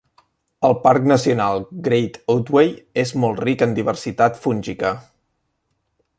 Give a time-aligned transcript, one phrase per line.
[0.69, 4.97] El parc nacional Great Otway és molt ric en diversitat fúngica.